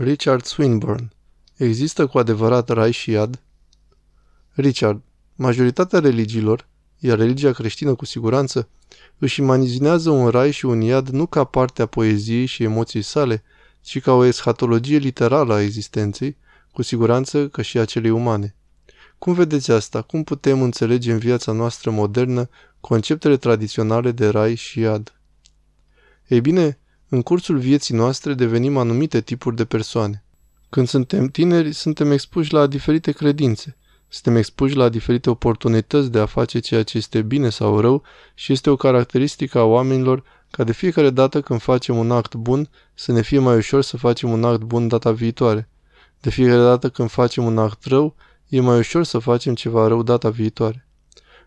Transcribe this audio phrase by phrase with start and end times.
[0.00, 1.08] Richard Swinburne
[1.56, 3.40] Există cu adevărat rai și iad?
[4.52, 5.02] Richard,
[5.34, 6.68] majoritatea religiilor,
[6.98, 8.68] iar religia creștină cu siguranță,
[9.18, 13.42] își imaginează un rai și un iad nu ca parte a poeziei și emoției sale,
[13.80, 16.36] ci ca o eschatologie literală a existenței,
[16.72, 18.54] cu siguranță că și a celei umane.
[19.18, 20.02] Cum vedeți asta?
[20.02, 22.48] Cum putem înțelege în viața noastră modernă
[22.80, 25.20] conceptele tradiționale de rai și iad?
[26.28, 26.78] Ei bine,
[27.08, 30.22] în cursul vieții noastre devenim anumite tipuri de persoane.
[30.68, 33.76] Când suntem tineri, suntem expuși la diferite credințe.
[34.08, 38.02] Suntem expuși la diferite oportunități de a face ceea ce este bine sau rău
[38.34, 42.68] și este o caracteristică a oamenilor ca de fiecare dată când facem un act bun
[42.94, 45.68] să ne fie mai ușor să facem un act bun data viitoare.
[46.20, 48.14] De fiecare dată când facem un act rău,
[48.48, 50.86] e mai ușor să facem ceva rău data viitoare.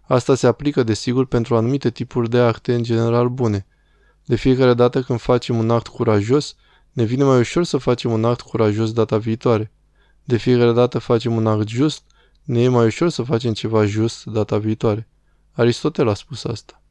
[0.01, 3.65] Asta se aplică, desigur, pentru anumite tipuri de acte în general bune.
[4.31, 6.55] De fiecare dată când facem un act curajos,
[6.91, 9.71] ne vine mai ușor să facem un act curajos data viitoare.
[10.23, 12.03] De fiecare dată facem un act just,
[12.43, 15.09] ne e mai ușor să facem ceva just data viitoare.
[15.51, 16.81] Aristotel a spus asta.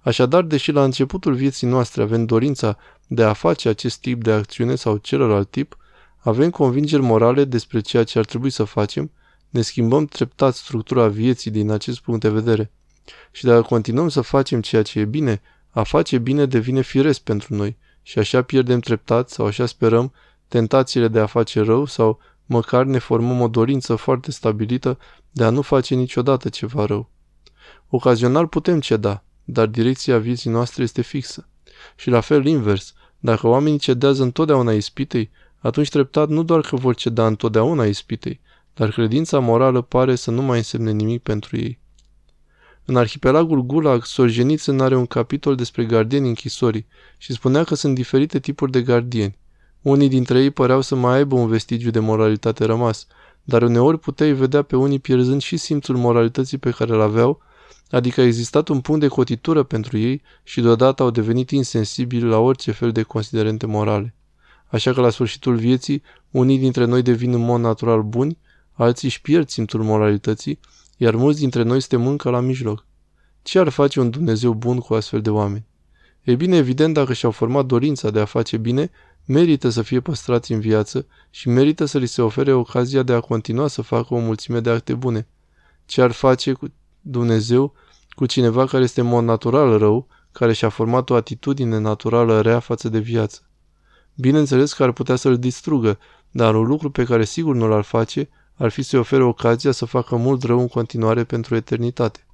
[0.00, 4.74] Așadar, deși la începutul vieții noastre avem dorința de a face acest tip de acțiune
[4.74, 5.76] sau celălalt tip,
[6.18, 9.10] avem convingeri morale despre ceea ce ar trebui să facem,
[9.48, 12.70] ne schimbăm treptat structura vieții din acest punct de vedere.
[13.32, 15.42] Și dacă continuăm să facem ceea ce e bine,
[15.74, 20.12] a face bine devine firesc pentru noi și așa pierdem treptat sau așa sperăm
[20.48, 24.98] tentațiile de a face rău sau măcar ne formăm o dorință foarte stabilită
[25.30, 27.10] de a nu face niciodată ceva rău.
[27.88, 31.48] Ocazional putem ceda, dar direcția vieții noastre este fixă.
[31.96, 36.94] Și la fel invers, dacă oamenii cedează întotdeauna ispitei, atunci treptat nu doar că vor
[36.94, 38.40] ceda întotdeauna ispitei,
[38.74, 41.80] dar credința morală pare să nu mai însemne nimic pentru ei.
[42.84, 46.86] În arhipelagul Gulag, Solzhenitsyn are un capitol despre gardieni închisorii
[47.18, 49.38] și spunea că sunt diferite tipuri de gardieni.
[49.82, 53.06] Unii dintre ei păreau să mai aibă un vestigiu de moralitate rămas,
[53.44, 57.42] dar uneori puteai vedea pe unii pierzând și simțul moralității pe care îl aveau,
[57.90, 62.38] adică a existat un punct de cotitură pentru ei și deodată au devenit insensibili la
[62.38, 64.14] orice fel de considerente morale.
[64.66, 68.38] Așa că la sfârșitul vieții, unii dintre noi devin în mod natural buni,
[68.72, 70.58] alții își pierd simțul moralității,
[71.02, 72.86] iar mulți dintre noi suntem încă la mijloc.
[73.42, 75.66] Ce ar face un Dumnezeu bun cu astfel de oameni?
[76.22, 78.90] Ei bine, evident, dacă și-au format dorința de a face bine,
[79.24, 83.20] merită să fie păstrați în viață și merită să li se ofere ocazia de a
[83.20, 85.28] continua să facă o mulțime de acte bune.
[85.86, 87.72] Ce ar face cu Dumnezeu
[88.10, 92.58] cu cineva care este în mod natural rău, care și-a format o atitudine naturală rea
[92.58, 93.40] față de viață?
[94.14, 95.98] Bineînțeles că ar putea să-l distrugă,
[96.30, 99.84] dar un lucru pe care sigur nu l-ar face ar fi să-i ofere ocazia să
[99.84, 102.26] facă mult rău în continuare pentru eternitate.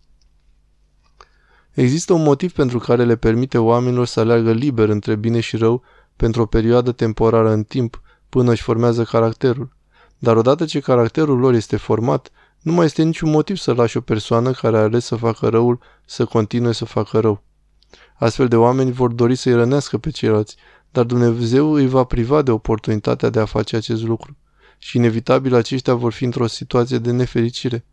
[1.72, 5.82] Există un motiv pentru care le permite oamenilor să aleagă liber între bine și rău
[6.16, 9.76] pentru o perioadă temporară în timp, până își formează caracterul.
[10.18, 12.30] Dar odată ce caracterul lor este format,
[12.60, 15.78] nu mai este niciun motiv să lași o persoană care a ales să facă răul
[16.04, 17.42] să continue să facă rău.
[18.18, 20.56] Astfel de oameni vor dori să-i rănească pe ceilalți,
[20.90, 24.36] dar Dumnezeu îi va priva de oportunitatea de a face acest lucru.
[24.78, 27.84] Și inevitabil aceștia vor fi într-o situație de nefericire.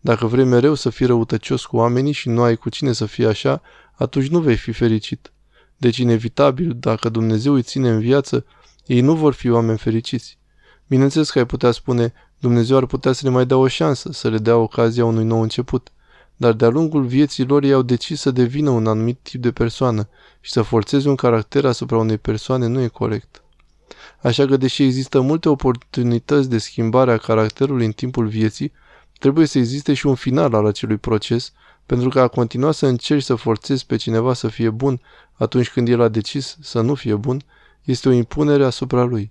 [0.00, 3.26] Dacă vrei mereu să fii răutăcios cu oamenii și nu ai cu cine să fie
[3.26, 3.62] așa,
[3.94, 5.32] atunci nu vei fi fericit.
[5.76, 8.44] Deci, inevitabil, dacă Dumnezeu îi ține în viață,
[8.86, 10.38] ei nu vor fi oameni fericiți.
[10.86, 14.28] Bineînțeles că ai putea spune, Dumnezeu ar putea să le mai dea o șansă, să
[14.28, 15.92] le dea ocazia unui nou început.
[16.36, 20.08] Dar de-a lungul vieții lor ei au decis să devină un anumit tip de persoană
[20.40, 23.43] și să forțeze un caracter asupra unei persoane nu e corect.
[24.24, 28.72] Așa că, deși există multe oportunități de schimbare a caracterului în timpul vieții,
[29.18, 31.52] trebuie să existe și un final al acelui proces,
[31.86, 35.00] pentru că a continua să încerci să forțezi pe cineva să fie bun
[35.32, 37.42] atunci când el a decis să nu fie bun,
[37.82, 39.30] este o impunere asupra lui.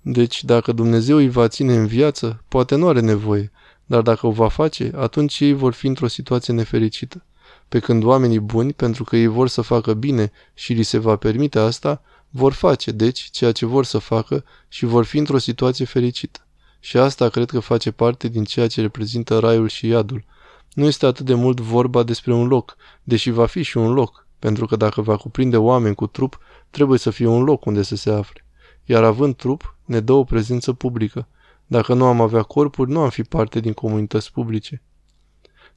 [0.00, 3.50] Deci, dacă Dumnezeu îi va ține în viață, poate nu are nevoie,
[3.84, 7.24] dar dacă o va face, atunci ei vor fi într-o situație nefericită.
[7.68, 11.16] Pe când oamenii buni, pentru că ei vor să facă bine și li se va
[11.16, 12.02] permite asta,
[12.36, 16.46] vor face, deci, ceea ce vor să facă și vor fi într-o situație fericită.
[16.80, 20.24] Și asta cred că face parte din ceea ce reprezintă raiul și iadul.
[20.72, 24.26] Nu este atât de mult vorba despre un loc, deși va fi și un loc,
[24.38, 26.38] pentru că dacă va cuprinde oameni cu trup,
[26.70, 28.44] trebuie să fie un loc unde să se afle.
[28.84, 31.28] Iar având trup, ne dă o prezență publică.
[31.66, 34.82] Dacă nu am avea corpuri, nu am fi parte din comunități publice.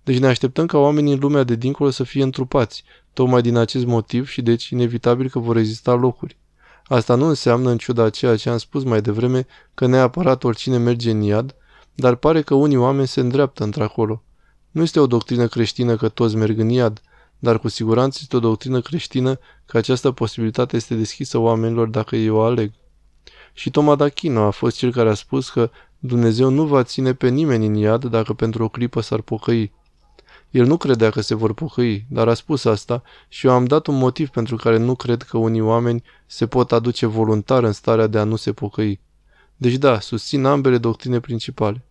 [0.03, 2.83] Deci ne așteptăm ca oamenii în lumea de dincolo să fie întrupați,
[3.13, 6.37] tocmai din acest motiv și deci inevitabil că vor exista locuri.
[6.89, 11.11] Asta nu înseamnă, în ciuda ceea ce am spus mai devreme, că neapărat oricine merge
[11.11, 11.55] în iad,
[11.95, 14.23] dar pare că unii oameni se îndreaptă într-acolo.
[14.71, 17.01] Nu este o doctrină creștină că toți merg în iad,
[17.39, 22.29] dar cu siguranță este o doctrină creștină că această posibilitate este deschisă oamenilor dacă ei
[22.29, 22.71] o aleg.
[23.53, 25.69] Și Toma d'Achino a fost cel care a spus că
[25.99, 29.73] Dumnezeu nu va ține pe nimeni în iad dacă pentru o clipă s-ar pocăi.
[30.49, 33.87] El nu credea că se vor pocăi, dar a spus asta și eu am dat
[33.87, 38.07] un motiv pentru care nu cred că unii oameni se pot aduce voluntar în starea
[38.07, 38.99] de a nu se pocăi.
[39.57, 41.83] Deci da, susțin ambele doctrine principale.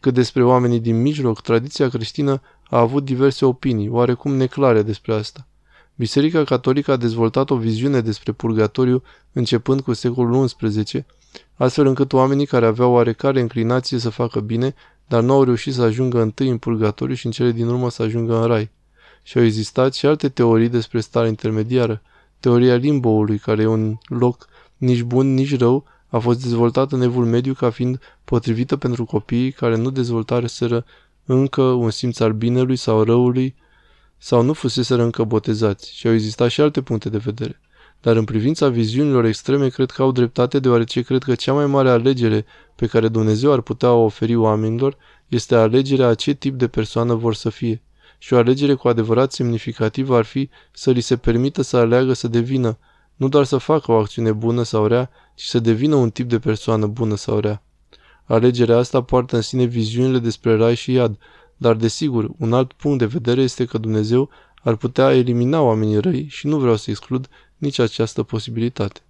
[0.00, 2.40] Cât despre oamenii din mijloc, tradiția creștină
[2.70, 5.46] a avut diverse opinii, oarecum neclare despre asta.
[5.94, 9.02] Biserica Catolică a dezvoltat o viziune despre purgatoriu
[9.32, 11.04] începând cu secolul XI,
[11.54, 14.74] astfel încât oamenii care aveau oarecare înclinație să facă bine,
[15.12, 18.02] dar nu au reușit să ajungă întâi în purgatoriu și în cele din urmă să
[18.02, 18.70] ajungă în rai.
[19.22, 22.02] Și au existat și alte teorii despre starea intermediară.
[22.40, 27.24] Teoria limboului, care e un loc nici bun, nici rău, a fost dezvoltată în evul
[27.24, 30.84] mediu ca fiind potrivită pentru copiii care nu dezvoltaseră
[31.24, 33.54] încă un simț al binelui sau răului
[34.18, 37.60] sau nu fuseseră încă botezați și au existat și alte puncte de vedere.
[38.02, 41.90] Dar în privința viziunilor extreme cred că au dreptate deoarece cred că cea mai mare
[41.90, 42.44] alegere
[42.76, 44.96] pe care Dumnezeu ar putea o oferi oamenilor
[45.28, 47.82] este alegerea a ce tip de persoană vor să fie.
[48.18, 52.28] Și o alegere cu adevărat semnificativă ar fi să li se permită să aleagă să
[52.28, 52.78] devină,
[53.16, 56.38] nu doar să facă o acțiune bună sau rea, ci să devină un tip de
[56.38, 57.62] persoană bună sau rea.
[58.24, 61.18] Alegerea asta poartă în sine viziunile despre rai și iad,
[61.56, 64.30] dar desigur, un alt punct de vedere este că Dumnezeu
[64.62, 67.28] ar putea elimina oamenii răi și nu vreau să exclud
[67.62, 69.00] nici această posibilitate.